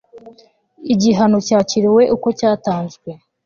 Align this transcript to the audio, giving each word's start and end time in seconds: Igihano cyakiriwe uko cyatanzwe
Igihano 0.93 1.37
cyakiriwe 1.47 2.03
uko 2.15 2.27
cyatanzwe 2.39 3.09